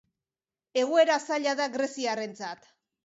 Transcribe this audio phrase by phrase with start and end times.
[0.83, 2.71] Egoera zaila da greziarrentzat.